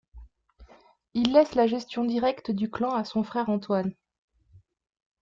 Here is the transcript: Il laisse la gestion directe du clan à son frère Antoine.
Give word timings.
Il 1.13 1.31
laisse 1.31 1.53
la 1.53 1.67
gestion 1.67 2.03
directe 2.05 2.49
du 2.49 2.71
clan 2.71 2.95
à 2.95 3.03
son 3.05 3.21
frère 3.21 3.49
Antoine. 3.51 3.93